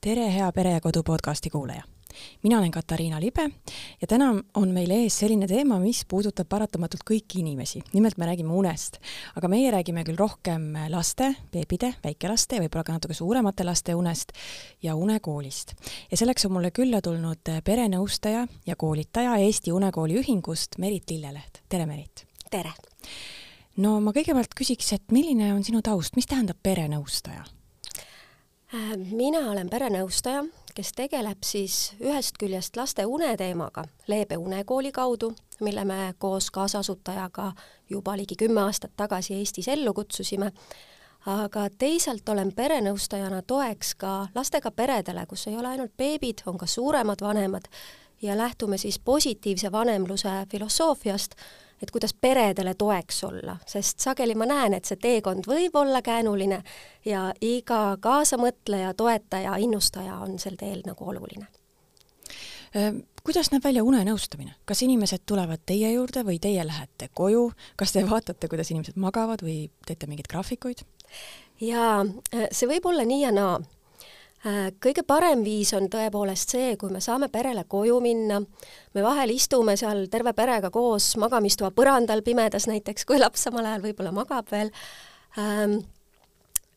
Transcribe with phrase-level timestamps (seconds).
[0.00, 1.82] tere, hea Pere ja Kodu podcasti kuulaja!
[2.42, 3.50] mina olen Katariina Libe
[4.00, 7.82] ja täna on meil ees selline teema, mis puudutab paratamatult kõiki inimesi.
[7.92, 8.98] nimelt me räägime unest,
[9.36, 14.32] aga meie räägime küll rohkem laste, beebide, väikelaste ja võib-olla ka natuke suuremate laste unest
[14.82, 15.74] ja unekoolist.
[16.10, 21.62] ja selleks on mulle külla tulnud perenõustaja ja koolitaja Eesti Unekooli Ühingust Merit Lilleleht.
[21.68, 22.26] tere, Merit!
[22.50, 22.72] tere!
[23.76, 27.57] no ma kõigepealt küsiks, et milline on sinu taust, mis tähendab perenõustaja?
[29.12, 30.42] Mina olen perenõustaja,
[30.76, 35.30] kes tegeleb siis ühest küljest laste uneteemaga Leebe unekooli kaudu,
[35.64, 37.52] mille me koos kaasasutajaga
[37.88, 40.50] juba ligi kümme aastat tagasi Eestis ellu kutsusime,
[41.26, 46.66] aga teisalt olen perenõustajana toeks ka lastega peredele, kus ei ole ainult beebid, on ka
[46.66, 47.72] suuremad vanemad.
[48.20, 51.40] Ja lähtume siis positiivse vanemluse filosoofiast,
[51.82, 56.62] et kuidas peredele toeks olla, sest sageli ma näen, et see teekond võib olla käänuline
[57.04, 61.46] ja iga kaasamõtleja, toetaja, innustaja on sel teel nagu oluline.
[63.24, 68.04] Kuidas näeb välja unenõustamine, kas inimesed tulevad teie juurde või teie lähete koju, kas te
[68.08, 70.84] vaatate, kuidas inimesed magavad või teete mingeid graafikuid?
[71.60, 72.04] jaa,
[72.52, 73.56] see võib olla nii ja naa
[74.82, 78.40] kõige parem viis on tõepoolest see, kui me saame perele koju minna,
[78.94, 83.84] me vahel istume seal terve perega koos magamistoa põrandal pimedas näiteks, kui laps samal ajal
[83.88, 84.72] võib-olla magab veel.
[85.38, 85.80] Ähm,,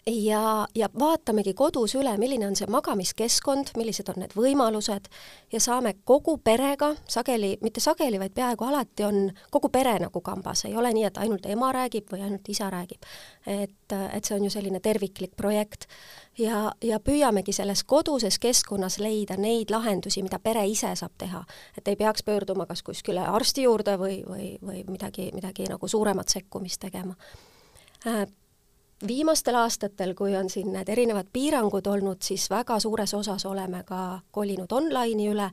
[0.07, 5.09] ja, ja vaatamegi kodus üle, milline on see magamiskeskkond, millised on need võimalused
[5.53, 9.21] ja saame kogu perega, sageli, mitte sageli, vaid peaaegu alati on
[9.53, 13.05] kogu pere nagu kambas, ei ole nii, et ainult ema räägib või ainult isa räägib.
[13.45, 15.85] et, et see on ju selline terviklik projekt
[16.37, 21.45] ja, ja püüamegi selles koduses keskkonnas leida neid lahendusi, mida pere ise saab teha.
[21.77, 26.29] et ei peaks pöörduma kas kuskile arsti juurde või, või, või midagi, midagi nagu suuremat
[26.29, 27.15] sekkumist tegema
[28.07, 28.25] äh,
[29.07, 34.19] viimastel aastatel, kui on siin need erinevad piirangud olnud, siis väga suures osas oleme ka
[34.31, 35.47] kolinud online'i üle,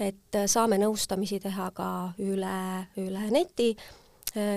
[0.00, 1.88] et saame nõustamisi teha ka
[2.22, 2.58] üle,
[3.02, 3.74] üle neti.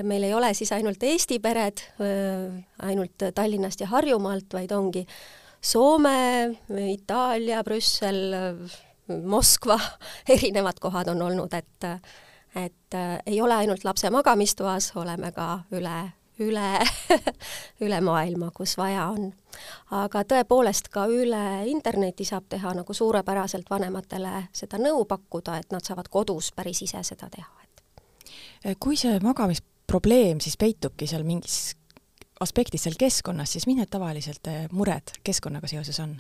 [0.04, 1.82] meil ei ole siis ainult Eesti pered,
[2.82, 5.06] ainult Tallinnast ja Harjumaalt, vaid ongi
[5.62, 6.56] Soome,
[6.92, 8.36] Itaalia, Brüssel,
[9.26, 9.80] Moskva,
[10.36, 11.90] erinevad kohad on olnud, et
[12.56, 12.96] et
[13.26, 15.98] ei ole ainult lapse magamistoas, oleme ka üle
[16.40, 16.80] üle
[17.86, 19.32] üle maailma, kus vaja on.
[19.92, 25.86] aga tõepoolest ka üle interneti saab teha nagu suurepäraselt vanematele seda nõu pakkuda, et nad
[25.86, 31.76] saavad kodus päris ise seda teha, et kui see magamisprobleem siis peitubki seal mingis
[32.40, 36.18] aspektis seal keskkonnas, siis mis need tavaliselt eh, mured keskkonnaga seoses on?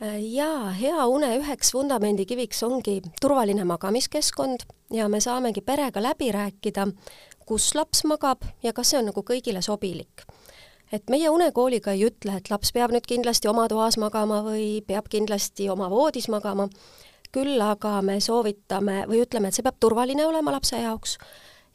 [0.00, 4.64] jaa, hea une üheks vundamendikiviks ongi turvaline magamiskeskkond
[4.96, 6.86] ja me saamegi perega läbi rääkida,
[7.50, 10.22] kus laps magab ja kas see on nagu kõigile sobilik.
[10.92, 15.08] et meie unekooliga ei ütle, et laps peab nüüd kindlasti oma toas magama või peab
[15.10, 16.68] kindlasti oma voodis magama,
[17.34, 21.16] küll aga me soovitame või ütleme, et see peab turvaline olema lapse jaoks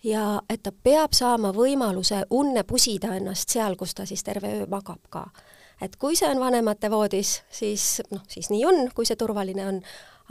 [0.03, 4.65] ja et ta peab saama võimaluse unne pusida ennast seal, kus ta siis terve öö
[4.71, 5.25] magab ka.
[5.81, 9.81] et kui see on vanemate voodis, siis noh, siis nii on, kui see turvaline on,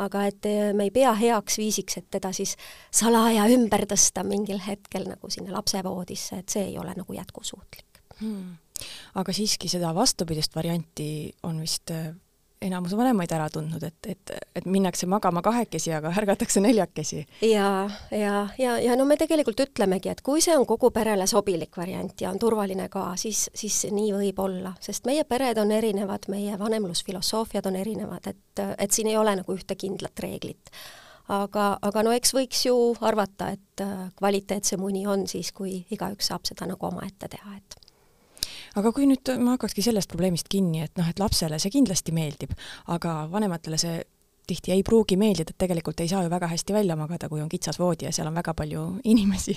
[0.03, 2.56] aga et eh, me ei pea heaks viisiks, et teda siis
[2.94, 8.03] salaja ümber tõsta mingil hetkel nagu sinna lapsevoodisse, et see ei ole nagu jätkusuutlik.
[8.21, 8.54] Hmm..
[9.19, 12.12] aga siiski seda vastupidist varianti on vist eh,
[12.64, 17.25] enamus vanemaid ära tundnud, et, et, et minnakse magama kahekesi, aga ärgatakse neljakesi.
[17.44, 17.69] ja,
[18.10, 22.24] ja, ja, ja no me tegelikult ütlemegi, et kui see on kogu perele sobilik variant
[22.24, 26.58] ja on turvaline ka, siis, siis nii võib olla, sest meie pered on erinevad, meie
[26.60, 30.72] vanemlusfilosoofiad on erinevad, et, et siin ei ole nagu ühte kindlat reeglit.
[31.28, 33.86] aga, aga no eks võiks ju arvata, et
[34.19, 37.84] kvaliteetsem uni on siis, kui igaüks saab seda nagu omaette teha, et
[38.78, 42.54] aga kui nüüd ma hakkakski sellest probleemist kinni, et noh, et lapsele see kindlasti meeldib,
[42.94, 44.02] aga vanematele see
[44.46, 47.48] tihti ei pruugi meeldida, et tegelikult ei saa ju väga hästi välja magada, kui on
[47.48, 49.56] kitsas voodi ja seal on väga palju inimesi.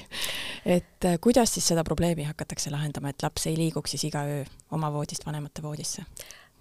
[0.66, 4.44] et äh, kuidas siis seda probleemi hakatakse lahendama, et laps ei liiguks siis iga öö
[4.72, 6.06] oma voodist vanemate voodisse?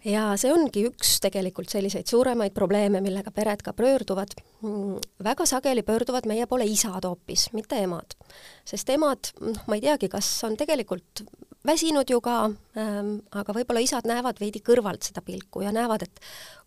[0.07, 4.37] ja see ongi üks tegelikult selliseid suuremaid probleeme, millega pered ka pöörduvad.
[4.63, 8.15] Mm, väga sageli pöörduvad meie poole isad hoopis, mitte emad.
[8.65, 11.25] sest emad, noh, ma ei teagi, kas on tegelikult
[11.67, 12.37] väsinud ju ka
[12.79, 16.21] ähm,, aga võib-olla isad näevad veidi kõrvalt seda pilku ja näevad, et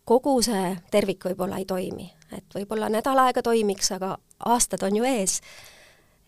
[0.04, 4.16] kogu see tervik võib-olla ei toimi, et võib-olla nädal aega toimiks, aga
[4.50, 5.40] aastad on ju ees.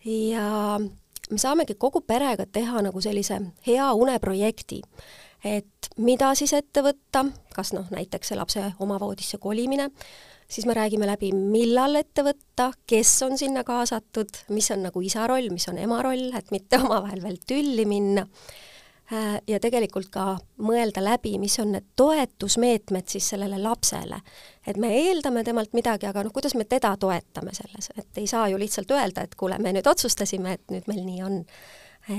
[0.05, 0.79] ja
[1.31, 4.81] me saamegi kogu perega teha nagu sellise hea uneprojekti,
[5.43, 9.89] et mida siis ette võtta, kas noh, näiteks see lapse oma voodisse kolimine,
[10.53, 15.25] siis me räägime läbi, millal ette võtta, kes on sinna kaasatud, mis on nagu isa
[15.29, 20.27] roll, mis on ema roll, et mitte omavahel veel tülli minna äh, ja tegelikult ka
[20.61, 24.21] mõelda läbi, mis on need toetusmeetmed siis sellele lapsele.
[24.67, 28.47] et me eeldame temalt midagi, aga noh, kuidas me teda toetame selles, et ei saa
[28.53, 31.43] ju lihtsalt öelda, et kuule, me nüüd otsustasime, et nüüd meil nii on.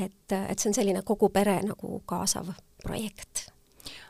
[0.02, 2.50] et, et see on selline kogu pere nagu kaasav
[2.82, 3.53] projekt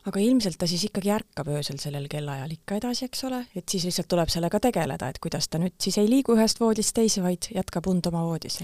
[0.09, 3.87] aga ilmselt ta siis ikkagi ärkab öösel sellel kellaajal ikka edasi, eks ole, et siis
[3.89, 7.49] lihtsalt tuleb sellega tegeleda, et kuidas ta nüüd siis ei liigu ühest voodist teise, vaid
[7.55, 8.61] jätkab und oma voodis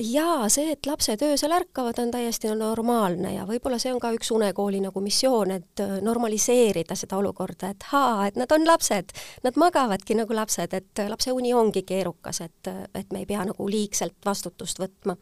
[0.00, 4.30] jaa, see, et lapsed öösel ärkavad, on täiesti normaalne ja võib-olla see on ka üks
[4.32, 9.12] unekooli nagu missioon, et äh, normaliseerida seda olukorda, et haa, et nad on lapsed,
[9.44, 13.68] nad magavadki nagu lapsed, et lapse uni ongi keerukas, et, et me ei pea nagu
[13.68, 15.18] liigselt vastutust võtma.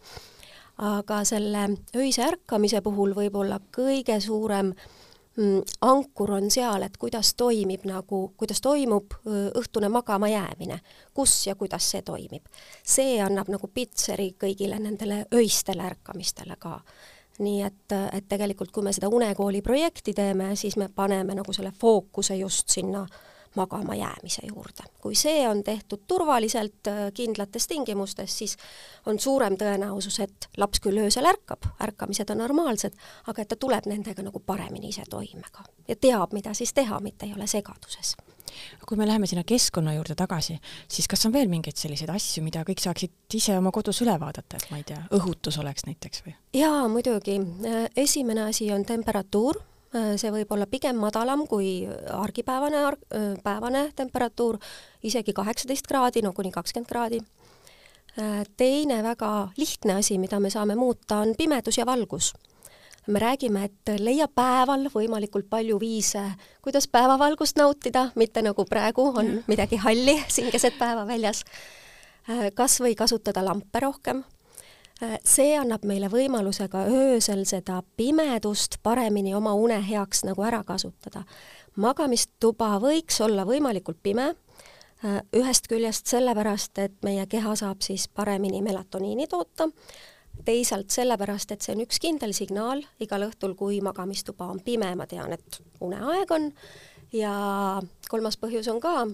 [0.78, 1.64] aga selle
[1.96, 4.97] öise ärkamise puhul võib-olla kõige suurem äh,
[5.80, 9.14] ankur on seal, et kuidas toimib nagu, kuidas toimub
[9.54, 10.80] õhtune magama jäämine,
[11.14, 12.42] kus ja kuidas see toimib.
[12.82, 16.80] see annab nagu pitseri kõigile nendele öistele ärkamistele ka.
[17.38, 21.70] nii et, et tegelikult, kui me seda unekooli projekti teeme, siis me paneme nagu selle
[21.70, 24.82] fookuse just sinna äh, magama jäämise juurde.
[25.00, 28.56] kui see on tehtud turvaliselt äh, kindlates tingimustes, siis
[29.06, 32.96] on suurem tõenäosus, et laps küll öösel ärkab, ärkamised on normaalsed,
[33.26, 37.00] aga et ta tuleb nendega nagu paremini ise toime ka ja teab, mida siis teha,
[37.00, 38.16] mitte ei ole segaduses
[38.88, 40.58] kui me läheme sinna keskkonna juurde tagasi,
[40.88, 44.58] siis kas on veel mingeid selliseid asju, mida kõik saaksid ise oma kodus üle vaadata,
[44.58, 46.34] et ma ei tea, õhutus oleks näiteks või?
[46.56, 47.38] jaa, muidugi.
[47.38, 49.60] Äh, esimene asi on temperatuur
[49.92, 54.58] see võib olla pigem madalam kui argipäevane arg-, äh, päevane temperatuur,
[55.02, 57.22] isegi kaheksateist kraadi, no kuni kakskümmend kraadi.
[58.18, 62.34] Äh, teine väga lihtne asi, mida me saame muuta, on pimedus ja valgus.
[63.08, 66.20] me räägime, et leia päeval võimalikult palju viise,
[66.60, 71.44] kuidas päevavalgust nautida, mitte nagu praegu on midagi halli siin keset päeva väljas.
[72.54, 74.37] kas või kasutada lampe rohkem Äh,
[75.26, 81.24] see annab meile võimaluse ka öösel seda pimedust paremini oma une heaks nagu ära kasutada.
[81.76, 84.34] magamistuba võiks olla võimalikult pime,
[85.04, 89.68] äh, ühest küljest sellepärast, et meie keha saab siis paremini melatoniini toota,
[90.44, 95.06] teisalt sellepärast, et see on üks kindel signaal igal õhtul, kui magamistuba on pime, ma
[95.06, 96.52] tean, et uneaeg on,
[97.12, 97.80] ja
[98.10, 99.06] kolmas põhjus on ka,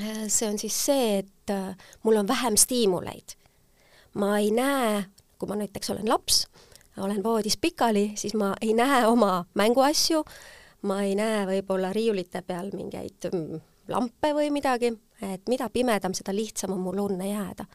[0.00, 1.58] äh, see on siis see, et
[2.04, 3.34] mul on vähem stiimuleid
[4.14, 5.04] ma ei näe,
[5.38, 6.46] kui ma näiteks olen laps,
[6.98, 10.24] olen voodis pikali, siis ma ei näe oma mänguasju,
[10.82, 16.34] ma ei näe võib-olla riiulite peal mingeid mm, lampe või midagi, et mida pimedam, seda
[16.34, 17.66] lihtsam on mul unne jääda.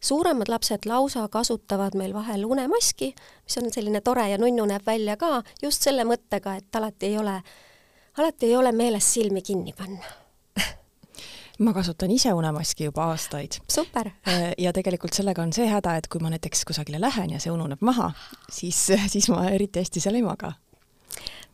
[0.00, 3.14] suuremad lapsed lausa kasutavad meil vahel unemaski,
[3.44, 7.18] mis on selline tore ja nunnu näeb välja ka, just selle mõttega, et alati ei
[7.18, 7.42] ole,
[8.18, 10.21] alati ei ole meeles silmi kinni panna
[11.58, 13.60] ma kasutan ise unemaski juba aastaid.
[13.70, 14.10] super!
[14.28, 17.52] Äh, ja tegelikult sellega on see häda, et kui ma näiteks kusagile lähen ja see
[17.52, 18.12] ununeb maha,
[18.50, 20.52] siis, siis ma eriti hästi seal ei maga.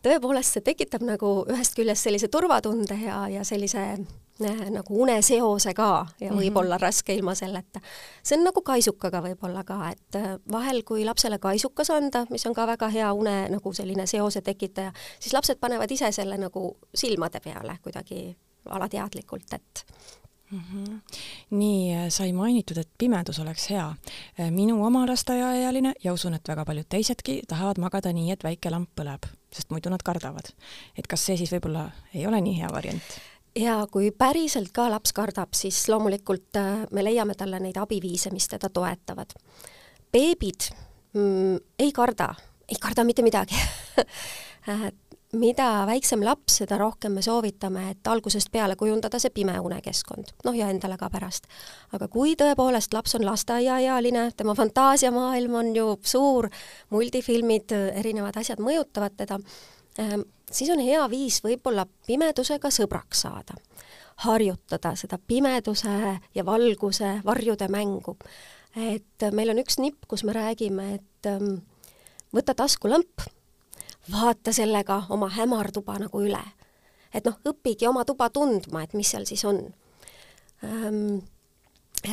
[0.03, 6.07] tõepoolest, see tekitab nagu ühest küljest sellise turvatunde ja, ja sellise äh, nagu uneseose ka
[6.21, 6.59] ja võib mm -hmm.
[6.59, 7.81] olla raske ilma selleta.
[8.23, 12.55] see on nagu kaisukaga võib-olla ka, et äh, vahel, kui lapsele kaisukas anda, mis on
[12.55, 17.41] ka väga hea une nagu selline seose tekitaja, siis lapsed panevad ise selle nagu silmade
[17.41, 18.37] peale kuidagi
[18.71, 19.87] alateadlikult, et
[20.51, 20.61] mm.
[20.61, 21.01] -hmm.
[21.51, 23.95] nii äh, sai mainitud, et pimedus oleks hea.
[24.41, 28.71] Äh, minu oma lasteaiaealine ja usun, et väga paljud teisedki tahavad magada nii, et väike
[28.71, 30.53] lamp põleb, sest muidu nad kardavad.
[30.99, 33.21] et kas see siis võib-olla ei ole nii hea variant?
[33.59, 38.49] ja kui päriselt ka laps kardab, siis loomulikult äh, me leiame talle neid abiviise, mis
[38.49, 39.35] teda toetavad.
[40.13, 40.71] beebid
[41.13, 42.35] mm, ei karda,
[42.69, 43.55] ei karda mitte midagi
[45.33, 50.57] mida väiksem laps, seda rohkem me soovitame, et algusest peale kujundada see pime unekeskkond, noh
[50.57, 51.47] ja endale ka pärast.
[51.93, 56.49] aga kui tõepoolest laps on lasteaiaealine, tema fantaasiamaailm on ju suur,
[56.91, 59.39] multifilmid, erinevad asjad mõjutavad teda,
[59.99, 63.55] ehm, siis on hea viis võib-olla pimedusega sõbraks saada.
[64.19, 68.17] harjutada seda pimeduse ja valguse, varjude mängu.
[68.77, 71.61] et meil on üks nipp, kus me räägime, et ehm,
[72.33, 73.29] võta taskulamp
[74.13, 76.45] vaata sellega oma hämartuba nagu üle.
[77.15, 79.63] et noh, õpigi oma tuba tundma, et mis seal siis on
[80.65, 81.19] ähm,.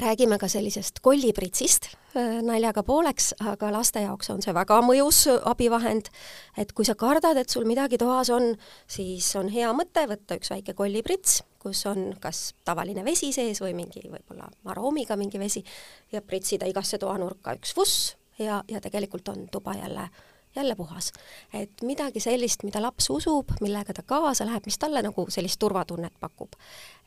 [0.01, 6.09] räägime ka sellisest kollipritsist äh, naljaga pooleks, aga laste jaoks on see väga mõjus abivahend,
[6.57, 8.55] et kui sa kardad, et sul midagi toas on,
[8.87, 13.75] siis on hea mõte võtta üks väike kolliprits, kus on kas tavaline vesi sees või
[13.77, 15.63] mingi võib-olla aroomiga mingi vesi
[16.11, 20.09] ja pritsida igasse toanurka üks vuss ja, ja tegelikult on tuba jälle
[20.55, 21.12] jälle puhas.
[21.53, 26.13] et midagi sellist, mida laps usub, millega ta kaasa läheb, mis talle nagu sellist turvatunnet
[26.19, 26.53] pakub.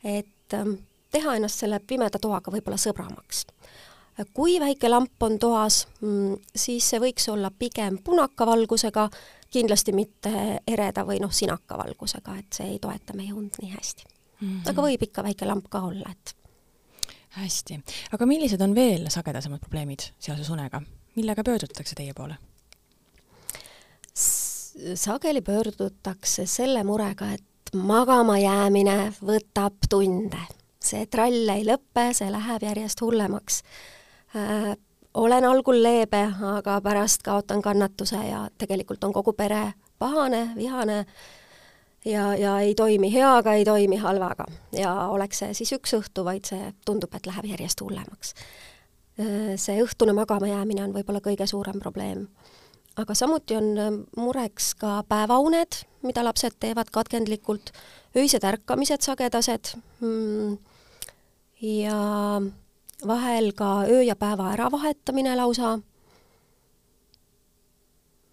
[0.03, 0.77] et ähm,
[1.11, 3.45] teha ennast selle pimeda toaga võib-olla sõbramaks.
[4.33, 9.09] kui väike lamp on toas, mm, siis see võiks olla pigem punaka valgusega,
[9.51, 10.31] kindlasti mitte
[10.67, 14.47] ereda või noh, sinaka valgusega, et see ei toeta meie und nii hästi mm.
[14.47, 14.69] -hmm.
[14.69, 16.35] aga võib ikka väike lamp ka olla, et
[17.39, 17.79] hästi,
[18.11, 20.81] aga millised on veel sagedasemad probleemid seoses unega,
[21.15, 22.37] millega pöördutakse teie poole?
[24.95, 30.41] Sageli pöördutakse selle murega, et magama jäämine võtab tunde.
[30.79, 33.63] see trall ei lõpe, see läheb järjest hullemaks
[34.35, 34.77] äh,
[35.13, 41.05] olen algul leebe, aga pärast kaotan kannatuse ja tegelikult on kogu pere pahane, vihane
[42.05, 44.45] ja, ja ei toimi heaga, ei toimi halvaga.
[44.71, 48.33] ja oleks see siis üks õhtu, vaid see tundub, et läheb järjest hullemaks.
[49.55, 52.27] see õhtune magama jäämine on võib-olla kõige suurem probleem.
[52.99, 57.71] Aga samuti on mureks ka päevauned, mida lapsed teevad katkendlikult,
[58.17, 59.73] öised ärkamised sagedased.
[60.01, 60.57] Mm,
[61.61, 61.99] ja
[63.07, 65.79] vahel ka öö ja päeva äravahetamine lausa.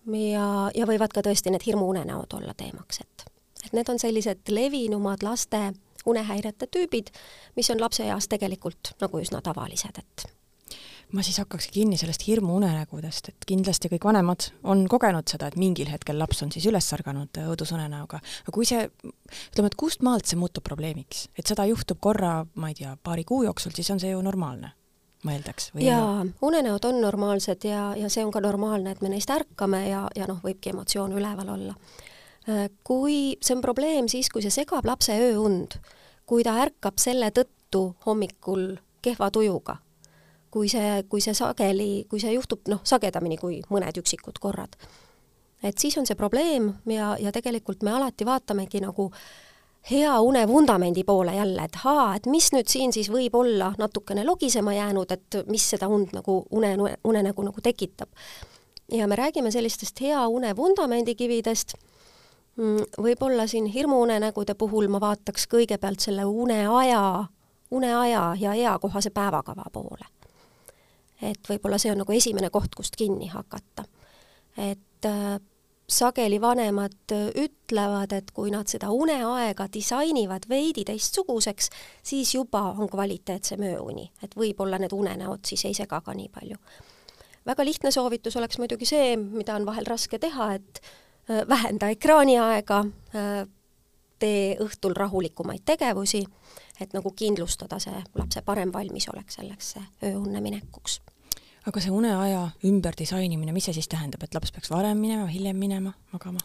[0.06, 3.26] ja, ja võivad ka tõesti need hirmuunenäod olla teemaks, et,
[3.64, 5.72] et need on sellised levinumad laste
[6.06, 7.10] unehäirete tüübid,
[7.56, 10.35] mis on lapse eas tegelikult nagu üsna tavalised, et
[11.12, 15.90] ma siis hakkakski kinni sellest hirmuunenägudest, et kindlasti kõik vanemad on kogenud seda, et mingil
[15.90, 20.38] hetkel laps on siis üles ärganud õudusunenäoga, aga kui see, ütleme, et kust maalt see
[20.40, 24.10] muutub probleemiks, et seda juhtub korra, ma ei tea, paari kuu jooksul, siis on see
[24.14, 24.72] ju normaalne
[25.26, 25.70] ma eeldaks.
[25.82, 30.04] jaa, unenäod on normaalsed ja, ja see on ka normaalne, et me neist ärkame ja,
[30.14, 31.74] ja noh, võibki emotsioon üleval olla.
[32.46, 35.78] Äh, kui see on probleem siis, kui see segab lapse ööund,
[36.26, 39.80] kui ta ärkab selle tõttu hommikul kehva tujuga
[40.50, 44.76] kui see, kui see sageli, kui see juhtub noh, sagedamini kui mõned üksikud korrad.
[45.62, 49.10] et siis on see probleem ja, ja tegelikult me alati vaatamegi nagu
[49.90, 54.24] hea une vundamendi poole jälle, et haa, et mis nüüd siin siis võib olla natukene
[54.24, 56.74] logisema jäänud, et mis seda und nagu une,
[57.04, 58.08] unenägu nagu tekitab.
[58.92, 61.74] ja me räägime sellistest hea une vundamendikividest,
[62.56, 67.24] mm, võib-olla siin hirmuunenägude puhul ma vaataks kõigepealt selle uneaja,
[67.70, 70.15] uneaja ja eakohase päevakava poole
[71.22, 73.84] et võib-olla see on nagu esimene koht, kust kinni hakata.
[74.56, 75.38] et äh,
[75.88, 81.70] sageli vanemad äh, ütlevad, et kui nad seda uneaega disainivad veidi teistsuguseks,
[82.02, 86.56] siis juba on kvaliteetsem ööuni, et võib-olla need unenäod siis ei sega ka nii palju.
[87.46, 90.80] väga lihtne soovitus oleks muidugi see, mida on vahel raske teha, et
[91.30, 93.46] äh, vähenda ekraaniaega, äh,
[94.18, 96.24] tee õhtul rahulikumaid tegevusi,
[96.80, 101.00] et nagu kindlustada see lapse parem valmisolek selleks ööunne minekuks
[101.66, 105.92] aga see uneaja ümberdisainimine, mis see siis tähendab, et laps peaks varem minema, hiljem minema
[106.12, 106.42] magama?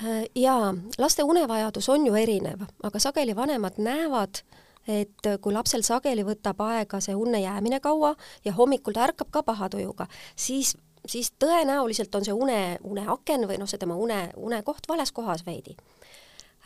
[0.00, 4.40] Äh, jaa, laste unevajadus on ju erinev, aga sageli vanemad näevad,
[4.88, 9.42] et kui lapsel sageli võtab aega see unne jäämine kaua ja hommikul ta ärkab ka
[9.46, 10.06] paha tujuga,
[10.36, 15.46] siis, siis tõenäoliselt on see une, uneaken või noh, see tema une, unekoht vales kohas
[15.46, 15.76] veidi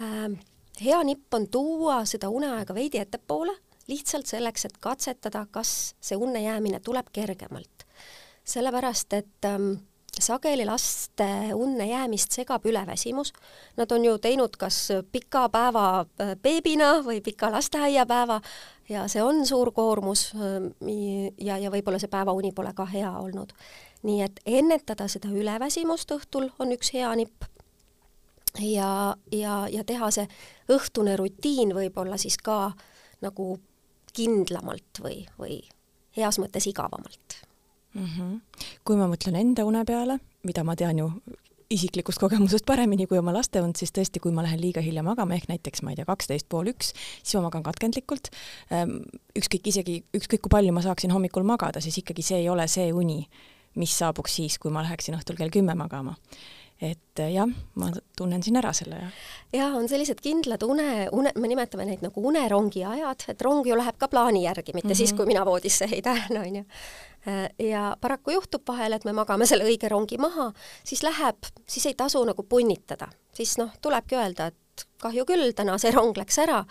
[0.00, 0.30] äh,.
[0.84, 3.56] Hea nipp on tuua seda uneaega veidi ettepoole
[3.90, 7.86] lihtsalt selleks, et katsetada, kas see unne jäämine tuleb kergemalt.
[8.44, 9.72] sellepärast, et ähm,
[10.18, 13.32] sageli laste unne jäämist segab üleväsimus.
[13.76, 18.40] Nad on ju teinud kas pika päeva äh, beebina või pika lasteaiapäeva
[18.88, 20.72] ja see on suur koormus ähm,
[21.38, 23.52] ja, ja võib-olla see päevauni pole ka hea olnud.
[24.02, 27.44] nii et ennetada seda üleväsimust õhtul on üks hea nipp
[28.58, 30.26] ja, ja, ja teha see
[30.72, 32.72] õhtune rutiin võib-olla siis ka
[33.22, 33.52] nagu
[34.16, 35.60] kindlamalt või, või
[36.16, 37.36] heas mõttes igavamalt
[37.94, 38.06] mm.
[38.06, 38.40] -hmm.
[38.84, 41.12] kui ma mõtlen enda une peale, mida ma tean ju
[41.70, 45.36] isiklikust kogemusest paremini kui oma laste und, siis tõesti, kui ma lähen liiga hilja magama,
[45.36, 46.90] ehk näiteks ma ei tea, kaksteist pool üks,
[47.22, 48.32] siis ma magan katkendlikult.
[48.74, 48.96] Ehm,
[49.38, 52.90] ükskõik isegi, ükskõik kui palju ma saaksin hommikul magada, siis ikkagi see ei ole see
[52.90, 53.20] uni,
[53.78, 56.16] mis saabuks siis, kui ma läheksin õhtul kell kümme magama
[56.80, 59.16] et eh, jah, ma tunnen siin ära selle, jah.
[59.52, 63.76] jaa, on sellised kindlad une, une, me nimetame neid nagu unerongi ajad, et rong ju
[63.76, 64.96] läheb ka plaani järgi, mitte mm -hmm.
[64.96, 66.64] siis, kui mina voodisse heidan, on ju.
[67.28, 70.52] Äh, ja paraku juhtub vahel, et me magame selle õige rongi maha,
[70.84, 71.36] siis läheb,
[71.68, 73.08] siis ei tasu nagu punnitada.
[73.32, 76.64] siis noh, tulebki öelda, et kahju küll, täna see rong läks ära,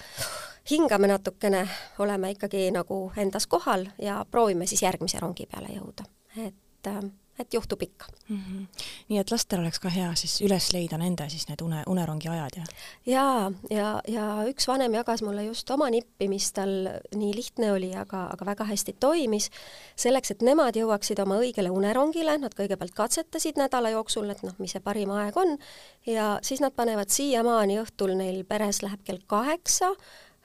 [0.71, 1.67] hingame natukene,
[1.99, 6.03] oleme ikkagi nagu endas kohal ja proovime siis järgmise rongi peale jõuda.
[6.37, 7.03] et äh,
[7.39, 8.37] et juhtub ikka mm.
[8.37, 8.83] -hmm.
[9.09, 12.57] nii et lastel oleks ka hea siis üles leida nende siis need une, unerongi ajad
[12.57, 12.63] ja?
[13.05, 16.73] jaa, ja, ja üks vanem jagas mulle just oma nippi, mis tal
[17.15, 19.49] nii lihtne oli, aga, aga väga hästi toimis.
[19.95, 24.71] selleks, et nemad jõuaksid oma õigele unerongile, nad kõigepealt katsetasid nädala jooksul, et noh, mis
[24.75, 25.57] see parim aeg on,
[26.05, 29.93] ja siis nad panevad siiamaani õhtul, neil peres läheb kell kaheksa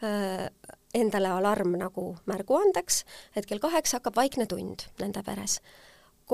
[0.02, 0.48] äh,
[0.94, 3.02] endale alarm nagu märguandeks,
[3.36, 5.60] et kell kaheksa hakkab vaikne tund nende peres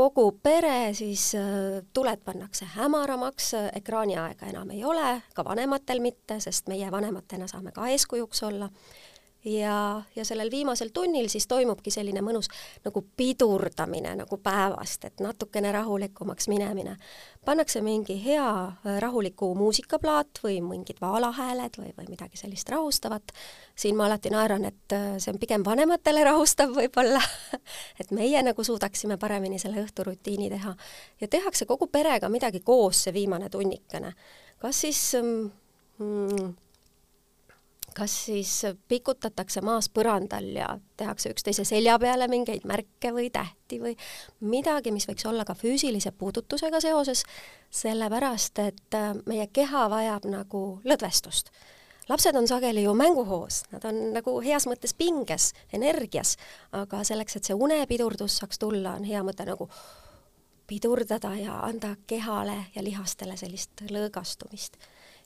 [0.00, 6.70] kogu pere siis äh, tuled pannakse hämaramaks, ekraaniaega enam ei ole, ka vanematel mitte, sest
[6.72, 8.70] meie vanematena saame ka eeskujuks olla
[9.44, 12.50] ja, ja sellel viimasel tunnil siis toimubki selline mõnus
[12.84, 16.96] nagu pidurdamine nagu päevast, et natukene rahulikumaks minemine.
[17.44, 23.32] pannakse mingi hea äh, rahuliku muusikaplaat või mingid vaalahääled või, või midagi sellist rahustavat.
[23.74, 27.22] siin ma alati naeran, et äh, see on pigem vanematele rahustav võib-olla
[28.00, 30.76] et meie nagu suudaksime paremini selle õhturutiini teha.
[31.20, 34.12] ja tehakse kogu perega midagi koos see viimane tunnikene.
[34.58, 35.50] kas siis mm,
[35.98, 36.56] mm
[37.94, 38.52] kas siis
[38.88, 43.96] pikutatakse maas põrandal ja tehakse üksteise selja peale mingeid märke või tähti või
[44.40, 47.24] midagi, mis võiks olla ka füüsilise puudutusega seoses,
[47.70, 51.50] sellepärast et äh, meie keha vajab nagu lõdvestust.
[52.08, 56.36] lapsed on sageli ju mänguhoos, nad on nagu heas mõttes pinges, energias,
[56.72, 59.70] aga selleks, et see unepidurdus saaks tulla, on hea mõte nagu
[60.66, 64.78] pidurdada ja anda kehale ja lihastele sellist lõõgastumist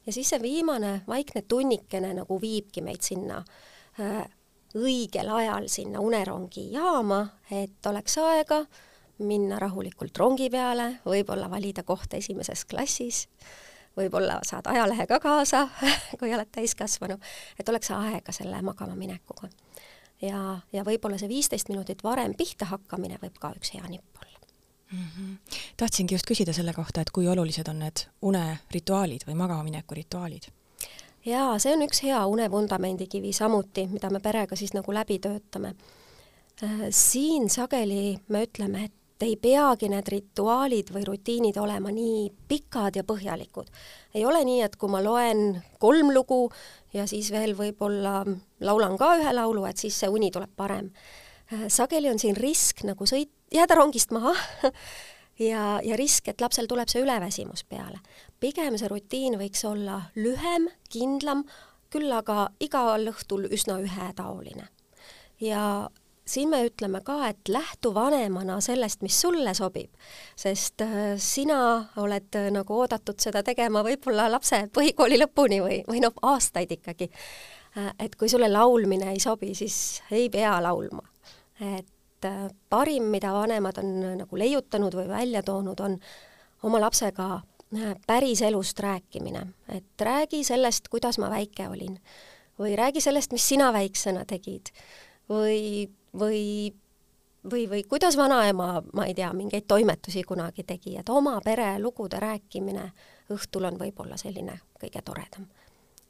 [0.06, 3.42] ja siis see viimane vaikne tunnikene nagu viibki meid sinna
[4.00, 4.24] äh,
[4.74, 7.20] õigel ajal sinna unerongi jaama,
[7.50, 8.64] et oleks aega
[9.22, 13.28] minna rahulikult rongi peale, võib-olla valida koht esimeses klassis,
[13.96, 15.68] võib-olla saad ajalehe ka kaasa,
[16.18, 17.18] kui oled täiskasvanu,
[17.58, 19.48] et oleks aega selle magama minekuga.
[20.22, 24.33] ja, ja võib-olla see viisteist minutit varem pihta hakkamine võib ka üks hea nipp olla
[24.94, 25.06] mm.
[25.18, 25.60] -hmm.
[25.76, 30.50] tahtsingi just küsida selle kohta, et kui olulised on need unerituaalid või magamamineku rituaalid?
[31.26, 35.74] jaa, see on üks hea unevundamendikivi samuti, mida me perega siis nagu läbi töötame.
[36.62, 38.92] Äh, siin sageli me ütleme, et
[39.24, 43.70] ei peagi need rituaalid või rutiinid olema nii pikad ja põhjalikud.
[44.14, 46.50] ei ole nii, et kui ma loen kolm lugu
[46.92, 48.24] ja siis veel võib-olla
[48.60, 50.90] laulan ka ühe laulu, et siis see uni tuleb parem.
[51.52, 54.32] Äh, sageli on siin risk nagu sõit, jääda rongist maha
[55.50, 58.00] ja, ja risk, et lapsel tuleb see üleväsimus peale.
[58.40, 61.44] pigem see rutiin võiks olla lühem, kindlam,
[61.92, 64.70] küll aga igal õhtul üsna ühetaoline.
[65.40, 65.90] ja
[66.24, 69.92] siin me ütleme ka, et lähtu vanemana sellest, mis sulle sobib,
[70.40, 71.60] sest äh, sina
[72.00, 77.10] oled äh, nagu oodatud seda tegema võib-olla lapse põhikooli lõpuni või, või noh, aastaid ikkagi.
[77.74, 81.02] Et kui sulle laulmine ei sobi, siis ei pea laulma.
[81.60, 85.98] Et äh, parim, mida vanemad on äh, nagu leiutanud või välja toonud, on
[86.62, 91.98] oma lapsega äh, päriselust rääkimine, et räägi sellest, kuidas ma väike olin.
[92.58, 94.70] Või räägi sellest, mis sina väiksena tegid.
[95.28, 96.70] Või, või
[97.50, 102.20] või, või kuidas vanaema, ma ei tea, mingeid toimetusi kunagi tegi, et oma pere lugude
[102.20, 102.86] rääkimine
[103.34, 105.46] õhtul on võib-olla selline kõige toredam.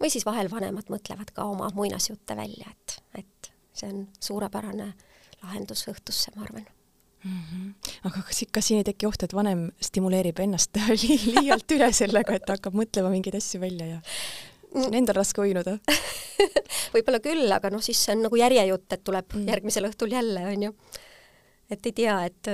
[0.00, 4.92] või siis vahel vanemad mõtlevad ka oma muinasjutte välja, et, et see on suurepärane
[5.44, 6.64] lahendus õhtusse, ma arvan
[7.24, 7.42] mm.
[7.42, 7.92] -hmm.
[8.08, 12.36] aga kas, kas siin ei teki oht, et vanem stimuleerib ennast li liialt üle sellega,
[12.38, 14.02] et hakkab mõtlema mingeid asju välja ja
[14.74, 15.78] see on endal raske uinuda
[16.94, 19.50] võib-olla küll, aga noh, siis see on nagu järjejutt, et tuleb mm.
[19.52, 20.74] järgmisel õhtul jälle, on ju.
[21.70, 22.50] et ei tea, et,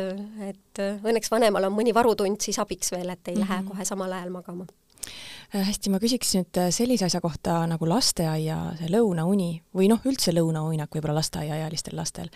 [0.51, 3.49] et õnneks vanemal on mõni varutund siis abiks veel, et ei mm -hmm.
[3.49, 4.69] lähe kohe samal ajal magama
[5.53, 10.35] hästi, ma küsiks nüüd äh, sellise asja kohta nagu lasteaia see lõunauni või noh, üldse
[10.35, 12.31] lõunauinak võib-olla lasteaiaealistel lastel.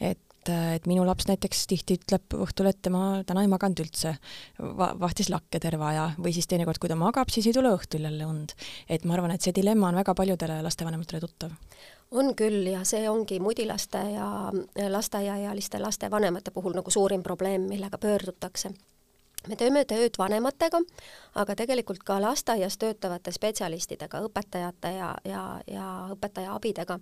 [0.00, 4.16] et, äh, et minu laps näiteks tihti ütleb õhtul, et tema täna ei maganud üldse
[4.58, 8.08] va, vahtis lakke terve aja või siis teinekord, kui ta magab, siis ei tule õhtul
[8.08, 8.56] jälle und.
[8.88, 11.54] et ma arvan, et see dilemma on väga paljudele lastevanematele tuttav
[12.16, 14.26] on küll ja see ongi mudilaste ja
[14.90, 18.70] lasteaiaealiste laste vanemate puhul nagu suurim probleem, millega pöördutakse
[19.48, 20.80] me teeme tööd vanematega,
[21.34, 26.98] aga tegelikult ka lasteaias töötavate spetsialistidega, õpetajate ja, ja, ja õpetaja abidega,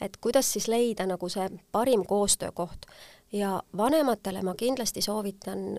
[0.00, 2.86] et kuidas siis leida nagu see parim koostöökoht.
[3.32, 5.78] ja vanematele ma kindlasti soovitan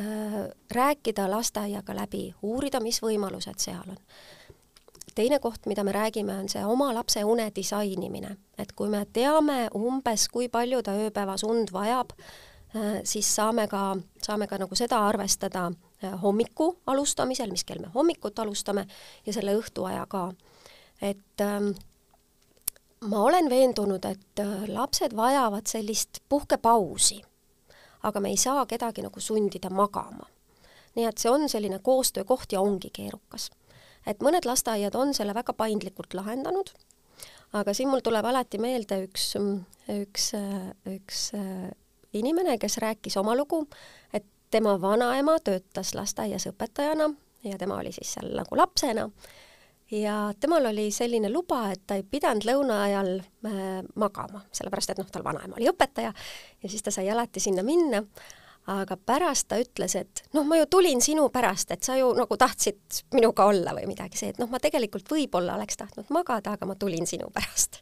[0.00, 3.98] äh, rääkida lasteaiaga läbi, uurida, mis võimalused seal on.
[5.14, 9.68] teine koht, mida me räägime, on see oma lapse une disainimine, et kui me teame
[9.74, 12.47] umbes, kui palju ta ööpäevas und vajab, Äh,
[13.04, 15.66] siis saame ka, saame ka nagu seda arvestada
[16.04, 18.86] äh, hommiku alustamisel, mis kell me hommikut alustame
[19.26, 20.32] ja selle õhtuaja ka.
[21.02, 21.70] et ähm,
[23.08, 27.22] ma olen veendunud, et äh, lapsed vajavad sellist puhkepausi,
[28.02, 30.28] aga me ei saa kedagi nagu sundida magama.
[30.96, 33.50] nii et see on selline koostöökoht ja ongi keerukas.
[34.06, 36.74] et mõned lasteaiad on selle väga paindlikult lahendanud,
[37.52, 39.36] aga siin mul tuleb alati meelde üks,
[39.88, 40.32] üks,
[40.84, 41.30] üks
[42.12, 43.66] inimene, kes rääkis oma lugu,
[44.12, 47.10] et tema vanaema töötas lasteaias õpetajana
[47.44, 49.08] ja tema oli siis seal nagu lapsena.
[49.90, 53.14] Ja temal oli selline luba, et ta ei pidanud lõuna ajal
[53.48, 56.12] äh, magama, sellepärast et noh, tal vanaema oli õpetaja
[56.62, 58.02] ja siis ta sai alati sinna minna,
[58.68, 62.36] aga pärast ta ütles, et noh, ma ju tulin sinu pärast, et sa ju nagu
[62.36, 66.68] tahtsid minuga olla või midagi, see, et noh, ma tegelikult võib-olla oleks tahtnud magada, aga
[66.68, 67.80] ma tulin sinu pärast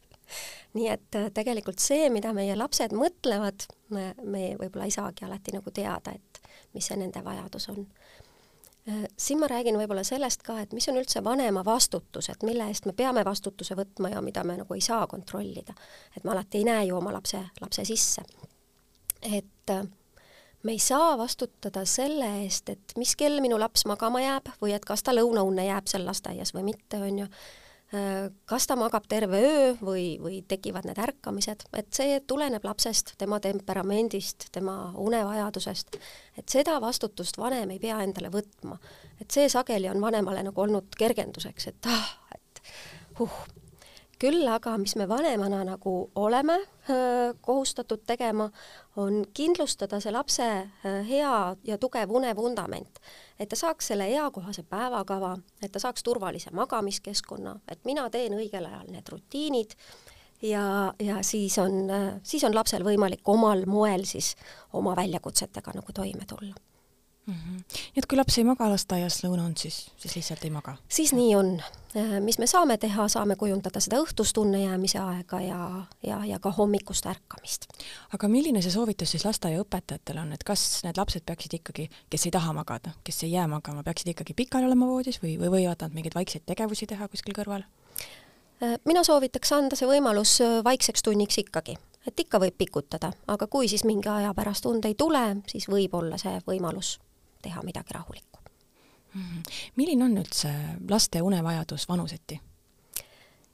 [0.77, 5.55] nii et äh, tegelikult see, mida meie lapsed mõtlevad, me, me võib-olla ei saagi alati
[5.55, 6.41] nagu teada, et
[6.73, 7.85] mis see nende vajadus on
[8.89, 12.69] Äh, siin ma räägin võib-olla sellest ka, et mis on üldse vanema vastutus, et mille
[12.71, 15.73] eest me peame vastutuse võtma ja mida me nagu ei saa kontrollida.
[16.15, 18.21] et me alati ei näe ju oma lapse, lapse sisse.
[19.21, 19.83] et äh,
[20.63, 24.85] me ei saa vastutada selle eest, et mis kell minu laps magama jääb või et
[24.85, 27.27] kas ta lõunaunne jääb seal lasteaias või mitte, on ju
[27.87, 33.39] kas ta magab terve öö või, või tekivad need ärkamised, et see tuleneb lapsest, tema
[33.39, 35.95] temperamendist, tema unevajadusest,
[36.37, 38.79] et seda vastutust vanem ei pea endale võtma.
[39.21, 42.61] et see sageli on vanemale nagu olnud kergenduseks, et ah, et
[43.19, 43.39] huh,
[44.19, 48.49] küll aga, mis me vanemana nagu oleme äh, kohustatud tegema,
[48.97, 53.01] on kindlustada see lapse äh, hea ja tugev unevundament,
[53.39, 58.69] et ta saaks selle eakohase päevakava, et ta saaks turvalise magamiskeskkonna, et mina teen õigel
[58.69, 59.77] ajal need rutiinid
[60.41, 64.35] ja, ja siis on, äh, siis on lapsel võimalik omal moel siis
[64.73, 66.66] oma väljakutsetega nagu toime tulla
[67.27, 67.33] mm.
[67.33, 67.57] -hmm.
[67.57, 70.77] nii et kui laps ei maga lasteaias lõunaund, siis, siis lihtsalt ei maga?
[70.89, 71.61] siis nii on.
[71.95, 75.61] Äh, mis me saame teha, saame kujundada seda õhtust unnejäämise aega ja,
[76.03, 77.67] ja, ja ka hommikust ärkamist.
[78.13, 82.31] aga milline see soovitus siis lasteaiaõpetajatele on, et kas need lapsed peaksid ikkagi, kes ei
[82.31, 85.93] taha magada, kes ei jää magama, peaksid ikkagi pikali olema voodis või, või võivad nad
[85.93, 87.67] mingeid vaikseid tegevusi teha kuskil kõrval?
[88.63, 93.47] Äh, mina soovitaks anda see võimalus äh, vaikseks tunniks ikkagi et ikka võib pikutada, aga
[93.51, 96.99] kui siis mingi aja pärast und ei tule, siis võib olla see võimalus
[97.41, 98.39] teha midagi rahulikku
[99.13, 99.21] mm.
[99.21, 99.43] -hmm.
[99.75, 100.53] milline on üldse
[100.89, 102.39] laste unevajadus vanuseti?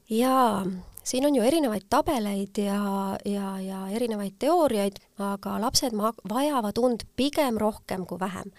[0.10, 0.65] jaa,
[1.04, 7.04] siin on ju erinevaid tabeleid ja, ja, ja erinevaid teooriaid, aga lapsed ma-, vajavad und
[7.15, 8.52] pigem rohkem kui vähem.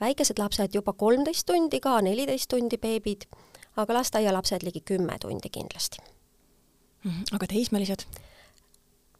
[0.00, 3.24] väikesed lapsed juba kolmteist tundi ka, neliteist tundi beebid,
[3.76, 5.98] aga lasteaialapsed ligi kümme tundi kindlasti
[7.04, 7.10] mm.
[7.10, 7.34] -hmm.
[7.34, 8.06] aga teismelised?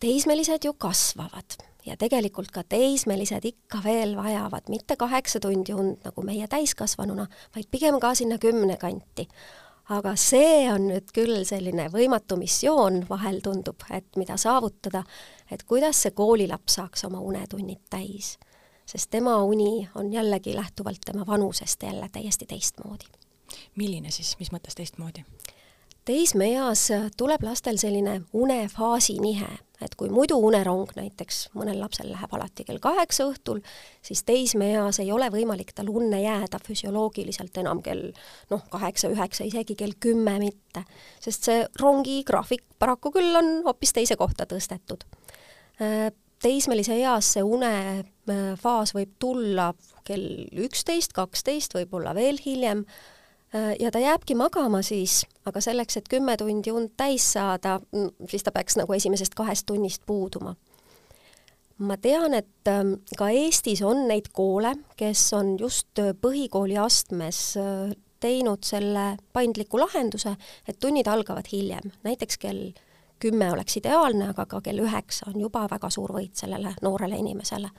[0.01, 6.23] teismelised ju kasvavad ja tegelikult ka teismelised ikka veel vajavad mitte kaheksa tundi und nagu
[6.23, 9.29] meie täiskasvanuna, vaid pigem ka sinna kümne kanti.
[9.91, 15.03] aga see on nüüd küll selline võimatu missioon, vahel tundub, et mida saavutada,
[15.51, 18.39] et kuidas see koolilaps saaks oma unetunnid täis.
[18.87, 23.05] sest tema uni on jällegi lähtuvalt tema vanusest jälle täiesti teistmoodi.
[23.77, 25.25] milline siis, mis mõttes teistmoodi?
[26.05, 29.49] Teismeeas tuleb lastel selline unefaasi nihe,
[29.85, 33.61] et kui muidu unerong näiteks mõnel lapsel läheb alati kell kaheksa õhtul,
[34.05, 38.11] siis teismeeas ei ole võimalik tal unne jääda füsioloogiliselt enam kell
[38.51, 40.85] noh, kaheksa-üheksa, isegi kell kümme mitte,
[41.21, 45.07] sest see rongi graafik paraku küll on hoopis teise kohta tõstetud.
[46.41, 49.73] teismelise eas see unefaas võib tulla
[50.05, 53.20] kell üksteist, kaksteist, võib-olla veel hiljem Äh,
[53.53, 58.45] ja ta jääbki magama siis, aga selleks, et kümme tundi und täis saada, mm, siis
[58.47, 60.55] ta peaks nagu esimesest kahest tunnist puuduma.
[61.81, 67.57] ma tean, et ähm, ka Eestis on neid koole, kes on just äh, põhikooli astmes
[67.57, 70.35] äh, teinud selle paindliku lahenduse,
[70.69, 72.67] et tunnid algavad hiljem, näiteks kell
[73.21, 77.71] kümme oleks ideaalne, aga ka kell üheksa on juba väga suur võit sellele noorele inimesele.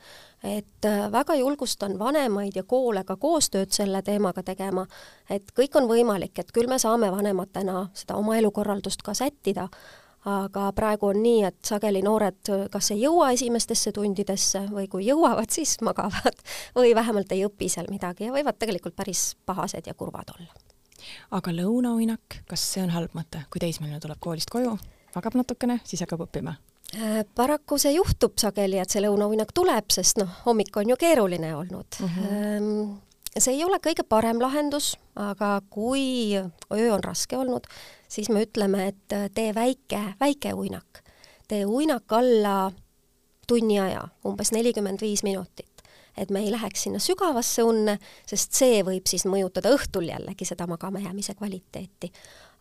[0.43, 4.85] Et äh, väga julgustan vanemaid ja koole ka koostööd selle teemaga tegema,
[5.29, 9.67] et kõik on võimalik, et küll me saame vanematena seda oma elukorraldust ka sättida,
[10.25, 15.49] aga praegu on nii, et sageli noored kas ei jõua esimestesse tundidesse või kui jõuavad,
[15.57, 16.41] siis magavad
[16.77, 20.53] või vähemalt ei õpi seal midagi ja võivad tegelikult päris pahased ja kurvad olla.
[21.37, 24.77] aga lõunauinak, kas see on halb mõte, kui teismeline tuleb koolist koju?
[25.15, 26.55] magab natukene, siis hakkab õppima?
[26.95, 31.53] Äh, paraku see juhtub sageli, et see lõunauinak tuleb, sest noh, hommik on ju keeruline
[31.55, 32.09] olnud mm.
[32.17, 32.89] -hmm.
[33.37, 37.67] see ei ole kõige parem lahendus, aga kui öö on raske olnud,
[38.07, 41.03] siis me ütleme, et äh, tee väike, väike uinak.
[41.47, 42.71] tee uinak alla
[43.47, 45.71] tunni aja, umbes nelikümmend viis minutit
[46.17, 50.67] et me ei läheks sinna sügavasse unne, sest see võib siis mõjutada õhtul jällegi seda
[50.67, 52.11] magamajäämise kvaliteeti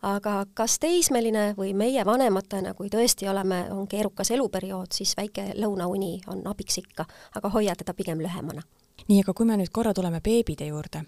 [0.01, 6.21] aga kas teismeline või meie vanematena, kui tõesti oleme, on keerukas eluperiood, siis väike lõunauni
[6.27, 8.63] on abiks ikka, aga hoia teda pigem lühemana
[9.07, 11.03] nii, aga kui me nüüd korra tuleme beebide juurde,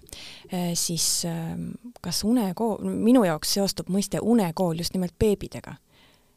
[0.52, 1.70] eh, siis ehm,
[2.02, 5.76] kas unekool, minu jaoks seostub mõiste unekool just nimelt beebidega.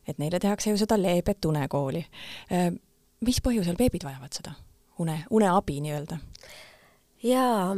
[0.06, 2.04] et neile tehakse ju seda leebet unekooli.
[2.50, 2.76] Ehm,
[3.26, 4.52] mis põhjusel beebid vajavad seda
[5.02, 6.18] une, uneabi nii-öelda?
[7.22, 7.74] jaa,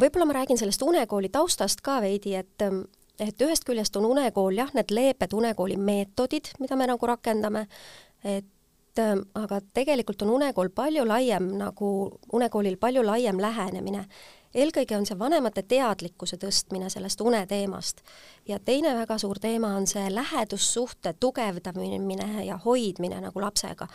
[0.00, 2.86] võib-olla ma räägin sellest unekooli taustast ka veidi, et ehm,
[3.18, 7.66] et ühest küljest on unekool jah, need leebed unekooli meetodid, mida me nagu rakendame,
[8.24, 11.90] et äh, aga tegelikult on unekool palju laiem nagu,
[12.32, 14.06] unekoolil palju laiem lähenemine.
[14.54, 18.02] eelkõige on see vanemate teadlikkuse tõstmine sellest uneteemast
[18.46, 23.88] ja teine väga suur teema on see lähedussuhte tugevdamine ja hoidmine nagu lapsega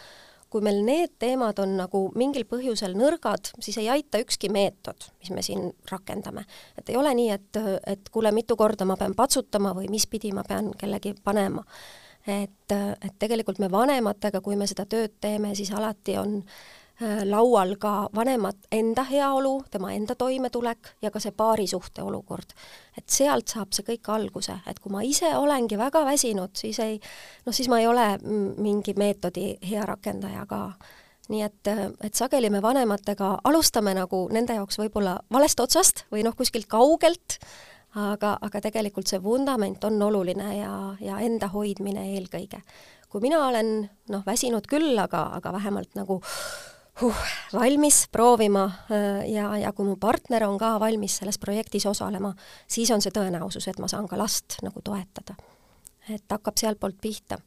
[0.49, 5.31] kui meil need teemad on nagu mingil põhjusel nõrgad, siis ei aita ükski meetod, mis
[5.35, 6.45] me siin rakendame.
[6.77, 10.33] et ei ole nii, et, et kuule, mitu korda ma pean patsutama või mis pidi
[10.33, 11.63] ma pean kellegi panema.
[12.27, 16.79] et, et tegelikult me vanematega, kui me seda tööd teeme, siis alati on äh,
[17.25, 22.51] laual ka vanemat enda heaolu, tema enda toimetulek ja ka see paarisuhte olukord.
[22.97, 26.99] et sealt saab see kõik alguse, et kui ma ise olengi väga väsinud, siis ei,
[27.45, 28.07] noh siis ma ei ole
[28.57, 30.73] mingi meetodi hea rakendaja ka.
[31.29, 31.67] nii et,
[32.03, 37.37] et sageli me vanematega alustame nagu nende jaoks võib-olla valest otsast või noh, kuskilt kaugelt,
[37.95, 42.59] aga, aga tegelikult see vundament on oluline ja, ja enda hoidmine eelkõige.
[43.09, 46.19] kui mina olen noh, väsinud küll, aga, aga vähemalt nagu
[47.01, 47.15] huh,
[47.53, 52.33] valmis proovima äh, ja, ja kui mu partner on ka valmis selles projektis osalema,
[52.67, 55.35] siis on see tõenäosus, et ma saan ka last nagu toetada.
[56.09, 57.37] et hakkab sealtpoolt pihta.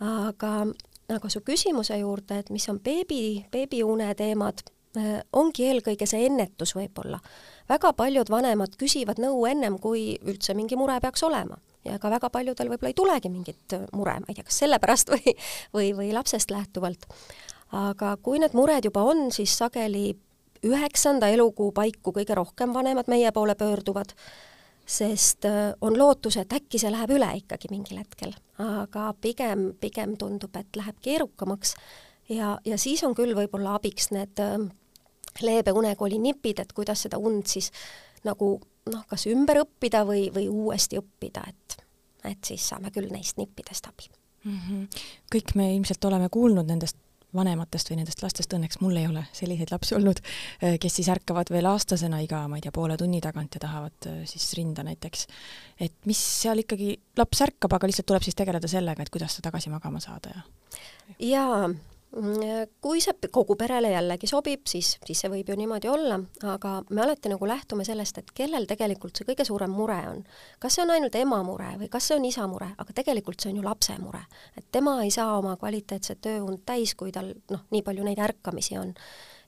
[0.00, 0.66] aga,
[1.08, 4.62] aga su küsimuse juurde, et mis on beebi, beebiune teemad,
[4.96, 7.20] äh, ongi eelkõige see ennetus võib-olla.
[7.68, 12.28] väga paljud vanemad küsivad nõu ennem, kui üldse mingi mure peaks olema ja ka väga
[12.30, 15.32] paljudel võib-olla ei tulegi mingit mure, ma ei tea, kas sellepärast või,
[15.72, 17.06] või, või lapsest lähtuvalt
[17.76, 20.10] aga kui need mured juba on, siis sageli
[20.66, 24.12] üheksanda elukuu paiku kõige rohkem vanemad meie poole pöörduvad,
[24.86, 30.16] sest äh, on lootus, et äkki see läheb üle ikkagi mingil hetkel, aga pigem, pigem
[30.20, 31.76] tundub, et läheb keerukamaks
[32.28, 34.58] ja, ja siis on küll võib-olla abiks need äh,
[35.40, 37.70] leebe unekooli nipid, et kuidas seda und siis
[38.26, 38.56] nagu
[38.90, 41.84] noh, kas ümber õppida või, või uuesti õppida, et,
[42.32, 44.10] et siis saame küll neist nippidest abi
[44.44, 44.58] mm.
[44.58, 45.04] -hmm.
[45.32, 46.98] kõik me ilmselt oleme kuulnud nendest
[47.36, 50.22] vanematest või nendest lastest, õnneks mul ei ole selliseid lapsi olnud,
[50.62, 54.10] eh, kes siis ärkavad veel aastasena iga, ma ei tea, poole tunni tagant ja tahavad
[54.10, 55.26] eh, siis rinda näiteks.
[55.80, 59.48] et mis seal ikkagi, laps ärkab, aga lihtsalt tuleb siis tegeleda sellega, et kuidas ta
[59.50, 60.42] tagasi magama saada ja
[61.18, 61.70] jaa
[62.10, 66.18] kui see kogu perele jällegi sobib, siis, siis see võib ju niimoodi olla,
[66.50, 70.24] aga me alati nagu lähtume sellest, et kellel tegelikult see kõige suurem mure on.
[70.58, 73.52] kas see on ainult ema mure või kas see on isa mure, aga tegelikult see
[73.52, 74.24] on ju lapse mure.
[74.58, 78.78] et tema ei saa oma kvaliteetset ööund täis, kui tal noh, nii palju neid ärkamisi
[78.78, 78.94] on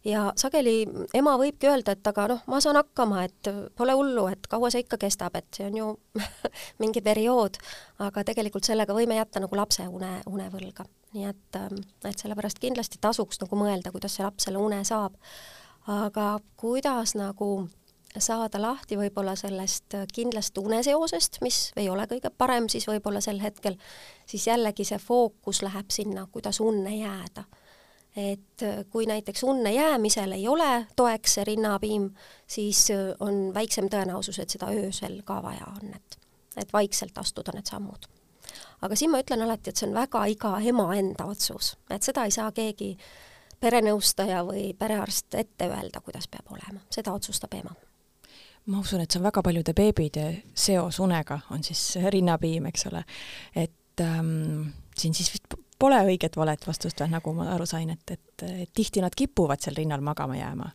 [0.07, 0.87] ja sageli
[1.19, 4.87] ema võibki öelda, et aga noh, ma saan hakkama, et pole hullu, et kaua see
[4.87, 5.93] ikka kestab, et see on ju
[6.83, 7.59] mingi periood,
[8.07, 13.01] aga tegelikult sellega võime jätta nagu lapse une, unevõlga nii et, ähm, et sellepärast kindlasti
[13.01, 15.17] tasuks nagu mõelda, kuidas see laps selle une saab.
[15.91, 17.67] aga kuidas nagu
[18.19, 23.77] saada lahti võib-olla sellest kindlast uneseosest, mis ei ole kõige parem siis võib-olla sel hetkel,
[24.27, 27.45] siis jällegi see fookus läheb sinna, kuidas unne jääda.
[28.17, 32.11] et kui näiteks unne jäämisel ei ole toeks see rinnapiim,
[32.47, 32.89] siis
[33.21, 36.19] on väiksem tõenäosus, et seda öösel ka vaja on, et,
[36.57, 38.22] et vaikselt astuda need sammud
[38.83, 42.27] aga siin ma ütlen alati, et see on väga iga ema enda otsus, et seda
[42.27, 42.93] ei saa keegi
[43.63, 47.75] perenõustaja või perearst ette öelda, kuidas peab olema, seda otsustab ema.
[48.67, 53.03] Ma usun, et see on väga paljude beebide seos unega, on siis rinnapiim, eks ole.
[53.55, 58.15] et ähm, siin siis vist pole õiget valet vastust või nagu ma aru sain, et,
[58.15, 60.71] et, et tihti nad kipuvad seal rinnal magama jääma.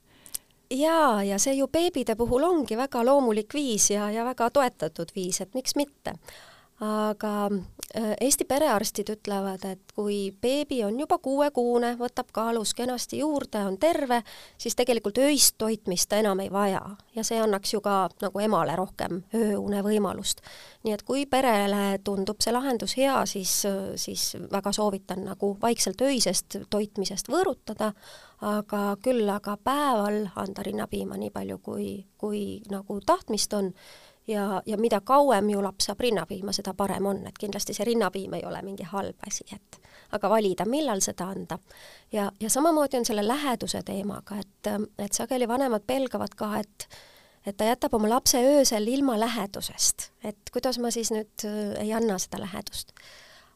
[0.75, 5.39] Jaa, ja see ju beebide puhul ongi väga loomulik viis ja, ja väga toetatud viis,
[5.41, 6.17] et miks mitte
[6.79, 7.49] aga
[7.95, 13.79] äh, Eesti perearstid ütlevad, et kui beebi on juba kuuekuune, võtab kaalus kenasti juurde, on
[13.81, 14.21] terve,
[14.61, 16.83] siis tegelikult öist toitmist ta enam ei vaja
[17.15, 20.43] ja see annaks ju ka nagu emale rohkem ööune võimalust.
[20.85, 23.63] nii et kui perele tundub see lahendus hea, siis,
[23.95, 27.93] siis väga soovitan nagu vaikselt öisest toitmisest võõrutada,
[28.45, 33.73] aga küll aga päeval anda rinnapiima nii palju, kui, kui nagu tahtmist on
[34.27, 38.33] ja, ja mida kauem ju laps saab rinnapiima, seda parem on, et kindlasti see rinnapiim
[38.37, 39.79] ei ole mingi halb asi, et
[40.11, 41.59] aga valida, millal seda anda.
[42.11, 46.89] ja, ja samamoodi on selle läheduse teemaga, et, et sageli vanemad pelgavad ka, et
[47.47, 51.93] et ta jätab oma lapse öösel ilma lähedusest, et kuidas ma siis nüüd äh, ei
[51.93, 52.91] anna seda lähedust.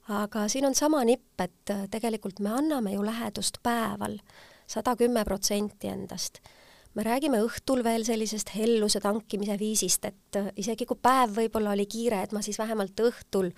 [0.08, 4.18] aga siin on sama nipp, et äh, tegelikult me anname ju lähedust päeval
[4.68, 6.40] sada kümme protsenti endast
[6.94, 11.86] me räägime õhtul veel sellisest helluse tankimise viisist, et äh, isegi kui päev võib-olla oli
[11.86, 13.52] kiire, et ma siis vähemalt õhtul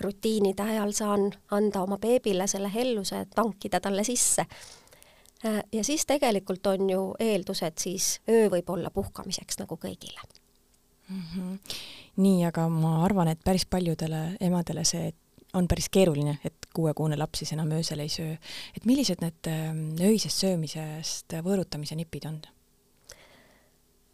[0.00, 4.46] rutiinide ajal saan anda oma beebile selle helluse, tankida talle sisse.
[5.46, 10.20] Äh, ja siis tegelikult on ju eeldused siis öö võib olla puhkamiseks nagu kõigile
[11.08, 11.24] mm.
[11.34, 11.58] -hmm
[12.20, 15.10] nii, aga ma arvan, et päris paljudele emadele see
[15.54, 18.36] on päris keeruline, et kuuekuune laps siis enam öösel ei söö.
[18.76, 22.40] et millised need ähm, öisest söömisest võõrutamise nipid on?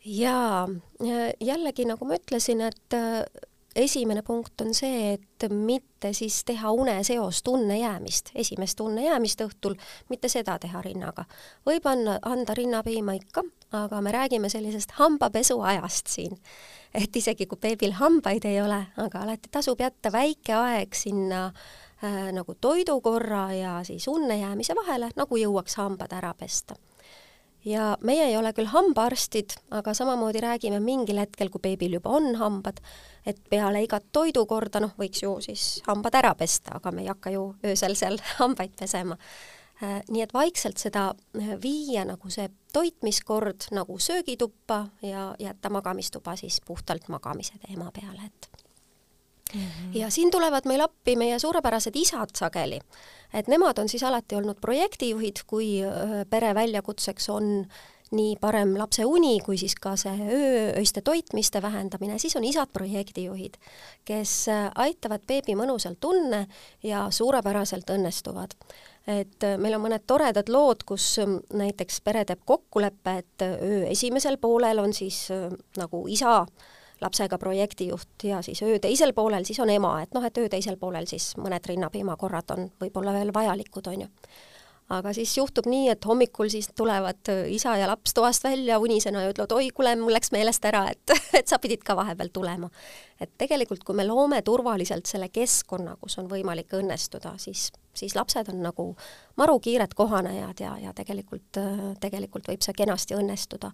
[0.06, 0.68] Jaa,
[1.40, 3.24] jällegi nagu ma ütlesin, et äh,
[3.76, 9.76] esimene punkt on see, et mitte siis teha uneseost, unne jäämist, esimest unne jäämist õhtul,
[10.08, 11.24] mitte seda teha rinnaga.
[11.66, 13.44] võib anda, anda rinnapiima ikka,
[13.76, 16.38] aga me räägime sellisest hambapesuajast siin.
[16.94, 22.32] et isegi kui beebil hambaid ei ole, aga alati tasub jätta väike aeg sinna äh,
[22.32, 26.76] nagu toidukorra ja siis unne jäämise vahele, nagu jõuaks hambad ära pesta
[27.66, 32.34] ja meie ei ole küll hambaarstid, aga samamoodi räägime mingil hetkel, kui beebil juba on
[32.40, 32.80] hambad,
[33.26, 37.34] et peale igat toidukorda, noh, võiks ju siis hambad ära pesta, aga me ei hakka
[37.34, 39.18] ju öösel seal hambaid pesema.
[39.82, 46.36] Äh, nii et vaikselt seda äh, viia nagu see toitmiskord nagu söögituppa ja jätta magamistuba
[46.40, 48.65] siis puhtalt magamise teema peale, et
[49.54, 49.98] Mm -hmm.
[49.98, 52.80] ja siin tulevad meil appi meie suurepärased isad sageli,
[53.34, 55.82] et nemad on siis alati olnud projektijuhid, kui
[56.30, 57.66] pere väljakutseks on
[58.14, 62.70] nii parem lapse uni kui siis ka see öö, öiste toitmiste vähendamine, siis on isad
[62.72, 63.56] projektijuhid,
[64.04, 66.46] kes aitavad beebi mõnusalt tunne
[66.82, 68.54] ja suurepäraselt õnnestuvad.
[69.06, 71.20] et meil on mõned toredad lood, kus
[71.54, 75.28] näiteks pere teeb kokkuleppe, et öö esimesel poolel on siis
[75.78, 80.24] nagu isa äh, lapsega projektijuht ja siis öö teisel poolel siis on ema, et noh,
[80.24, 84.08] et öö teisel poolel siis mõned rinnapiimakorrad on võib-olla veel vajalikud, on ju.
[84.96, 89.32] aga siis juhtub nii, et hommikul siis tulevad isa ja laps toast välja unisena ja
[89.32, 92.70] ütlevad, oi, kuule, mul läks meelest ära, et, et sa pidid ka vahepeal tulema.
[93.20, 98.48] et tegelikult, kui me loome turvaliselt selle keskkonna, kus on võimalik õnnestuda, siis, siis lapsed
[98.54, 98.88] on nagu
[99.36, 101.60] marukiired kohanejad ja, ja tegelikult,
[102.00, 103.72] tegelikult võib see kenasti õnnestuda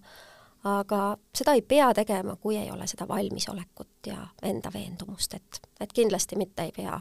[0.63, 5.93] aga seda ei pea tegema, kui ei ole seda valmisolekut ja enda veendumust, et, et
[5.93, 6.99] kindlasti mitte ei pea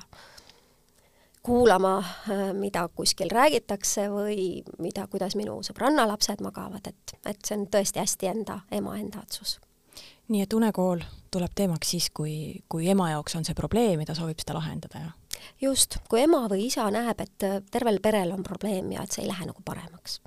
[1.43, 7.59] kuulama, äh, mida kuskil räägitakse või mida, kuidas minu sõbranna lapsed magavad, et, et see
[7.59, 9.59] on tõesti hästi enda, ema enda otsus.
[10.29, 14.15] nii et unekool tuleb teemaks siis, kui, kui ema jaoks on see probleem ja ta
[14.15, 15.41] soovib seda lahendada, jah?
[15.61, 19.31] just, kui ema või isa näeb, et tervel perel on probleem ja et see ei
[19.31, 20.21] lähe nagu paremaks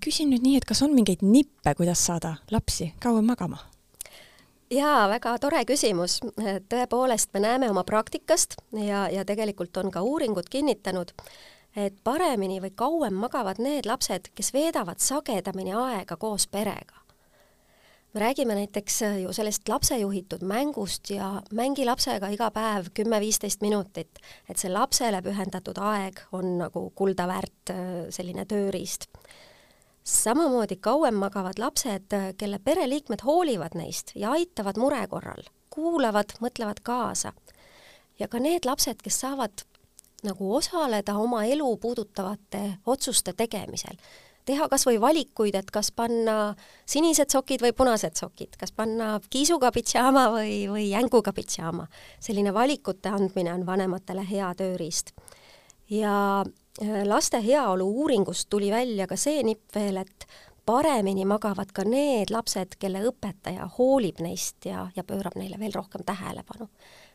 [0.00, 3.62] küsin nüüd nii, et kas on mingeid nippe, kuidas saada lapsi kauem magama?
[4.70, 6.20] jaa, väga tore küsimus.
[6.68, 11.14] tõepoolest, me näeme oma praktikast ja, ja tegelikult on ka uuringud kinnitanud,
[11.76, 17.00] et paremini või kauem magavad need lapsed, kes veedavad sagedamini aega koos perega.
[18.14, 24.18] me räägime näiteks ju sellest lapse juhitud mängust ja mängi lapsega iga päev kümme-viisteist minutit,
[24.48, 27.74] et see lapsele pühendatud aeg on nagu kulda väärt
[28.10, 29.10] selline tööriist
[30.04, 37.32] samamoodi kauem magavad lapsed, kelle pereliikmed hoolivad neist ja aitavad mure korral, kuulavad, mõtlevad kaasa.
[38.18, 39.64] ja ka need lapsed, kes saavad
[40.24, 43.96] nagu osaleda oma elu puudutavate otsuste tegemisel,
[44.44, 46.54] teha kas või valikuid, et kas panna
[46.86, 51.86] sinised sokid või punased sokid, kas panna kiisuga pidžaama või, või jänguga pidžaama.
[52.20, 55.12] selline valikute andmine on vanematele hea tööriist.
[55.90, 56.44] ja
[57.04, 60.26] laste heaolu uuringust tuli välja ka see nipp veel, et
[60.66, 66.04] paremini magavad ka need lapsed, kelle õpetaja hoolib neist ja, ja pöörab neile veel rohkem
[66.06, 66.68] tähelepanu.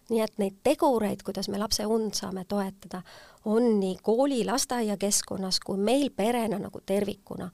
[0.09, 3.03] nii et neid tegureid, kuidas me lapse und saame toetada,
[3.45, 7.51] on nii kooli, lasteaia keskkonnas kui meil perena nagu tervikuna.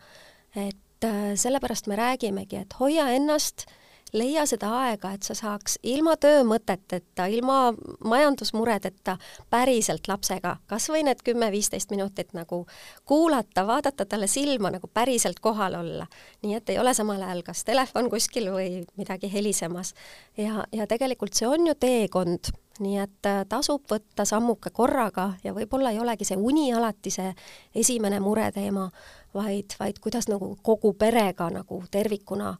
[0.55, 3.75] et äh, sellepärast me räägimegi, et hoia ennast äh,
[4.13, 7.73] leia seda aega, et sa saaks ilma töömõteteta, ilma
[8.05, 9.17] majandusmuredeta
[9.49, 12.65] päriselt lapsega kas või need kümme-viisteist minutit nagu
[13.05, 16.07] kuulata, vaadata talle silma, nagu päriselt kohal olla.
[16.43, 19.93] nii et ei ole samal ajal kas telefon kuskil või midagi helisemas.
[20.37, 25.53] ja, ja tegelikult see on ju teekond, nii et äh, tasub võtta sammuke korraga ja
[25.53, 27.33] võib-olla ei olegi see uni alati see
[27.75, 28.89] esimene mureteema,
[29.33, 32.55] vaid, vaid kuidas nagu kogu perega nagu tervikuna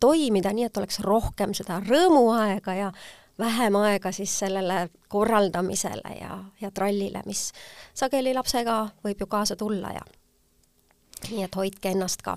[0.00, 2.92] toimida nii, et oleks rohkem seda rõõmuaega ja
[3.40, 7.50] vähem aega siis sellele korraldamisele ja, ja trallile, mis
[7.94, 10.02] sageli lapsega võib ju kaasa tulla ja
[11.30, 12.36] nii et hoidke ennast ka.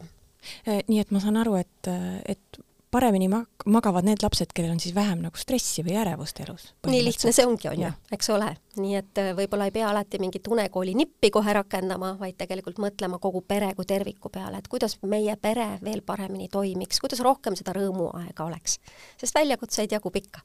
[0.65, 1.91] nii et ma saan aru, et,
[2.27, 2.63] et
[2.93, 6.69] paremini mag-, magavad need lapsed, kellel on siis vähem nagu stressi või ärevust elus.
[6.87, 8.49] nii lihtne see ongi, on ju, eks ole.
[8.79, 13.19] nii et äh, võib-olla ei pea alati mingit unekooli nippi kohe rakendama, vaid tegelikult mõtlema
[13.23, 17.75] kogu pere kui terviku peale, et kuidas meie pere veel paremini toimiks, kuidas rohkem seda
[17.77, 18.79] rõõmuaega oleks.
[19.21, 20.43] sest väljakutseid jagub ikka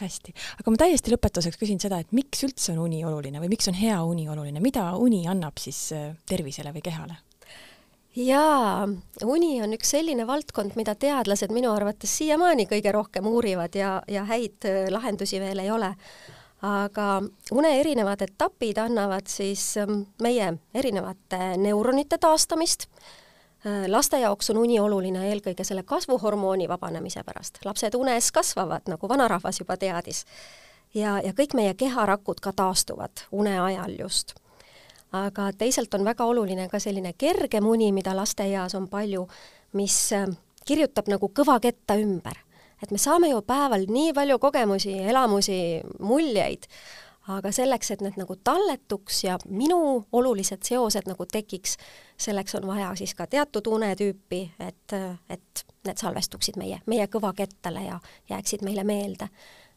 [0.00, 3.68] hästi, aga ma täiesti lõpetuseks küsin seda, et miks üldse on uni oluline või miks
[3.70, 7.20] on hea uni oluline, mida uni annab siis äh, tervisele või kehale?
[8.16, 8.88] Jaa,
[9.24, 14.24] uni on üks selline valdkond, mida teadlased minu arvates siiamaani kõige rohkem uurivad ja, ja
[14.28, 15.94] häid äh, lahendusi veel ei ole.
[16.66, 17.20] aga
[17.52, 22.86] une erinevad etapid annavad siis ähm, meie erinevate neuronite taastamist,
[23.66, 29.08] äh, laste jaoks on uni oluline eelkõige selle kasvuhormooni vabanemise pärast, lapsed unes kasvavad, nagu
[29.08, 30.24] vanarahvas juba teadis.
[30.94, 34.34] ja, ja kõik meie keharakud ka taastuvad une ajal just
[35.12, 39.26] aga teisalt on väga oluline ka selline kergem uni, mida lasteeas on palju,
[39.78, 40.26] mis äh,
[40.66, 42.42] kirjutab nagu kõva ketta ümber.
[42.82, 46.66] et me saame ju päeval nii palju kogemusi, elamusi, muljeid,
[47.32, 51.78] aga selleks, et need nagu talletuks ja minu olulised seosed nagu tekiks,
[52.20, 54.96] selleks on vaja siis ka teatud unetüüpi, et,
[55.30, 57.98] et need salvestuksid meie, meie kõvakettale ja
[58.28, 59.30] jääksid meile meelde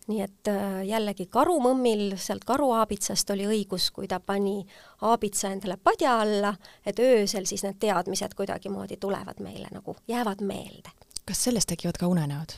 [0.09, 4.63] nii et äh, jällegi karumõmmil sealt karuaabitsast oli õigus, kui ta pani
[5.05, 6.53] aabitsa endale padja alla,
[6.85, 10.95] et öösel siis need teadmised kuidagimoodi tulevad meile nagu, jäävad meelde.
[11.29, 12.57] kas sellest tekivad ka unenäod?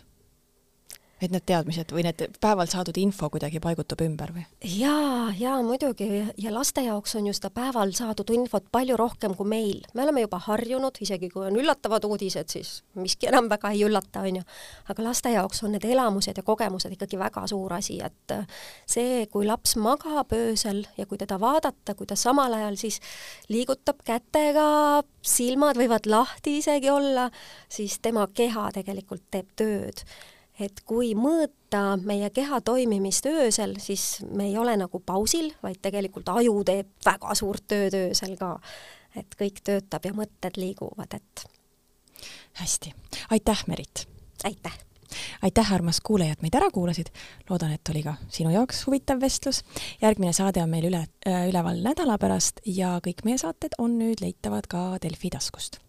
[1.26, 4.44] Et need teadmised või need päeval saadud info kuidagi paigutub ümber või?
[4.66, 6.08] jaa, jaa muidugi
[6.42, 9.84] ja laste jaoks on ju seda päeval saadud infot palju rohkem kui meil.
[9.94, 14.26] me oleme juba harjunud, isegi kui on üllatavad uudised, siis miski enam väga ei üllata,
[14.26, 14.48] on ju.
[14.90, 18.36] aga laste jaoks on need elamused ja kogemused ikkagi väga suur asi, et
[18.90, 23.00] see, kui laps magab öösel ja kui teda vaadata, kui ta samal ajal siis
[23.52, 24.68] liigutab kätega,
[25.22, 27.30] silmad võivad lahti isegi olla,
[27.70, 30.06] siis tema keha tegelikult teeb tööd
[30.62, 36.30] et kui mõõta meie keha toimimist öösel, siis me ei ole nagu pausil, vaid tegelikult
[36.34, 38.58] aju teeb väga suurt tööd öösel ka.
[39.16, 41.46] et kõik töötab ja mõtted liiguvad, et.
[42.62, 42.94] hästi,
[43.30, 44.08] aitäh, Merit!
[44.44, 44.80] aitäh!
[45.42, 47.12] aitäh, armas kuulaja, et meid ära kuulasid.
[47.50, 49.64] loodan, et oli ka sinu jaoks huvitav vestlus.
[50.02, 54.22] järgmine saade on meil üle, äh, üleval nädala pärast ja kõik meie saated on nüüd
[54.22, 55.82] leitavad ka Delfi taskust